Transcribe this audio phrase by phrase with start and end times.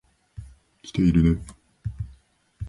[0.81, 1.41] 来ているね。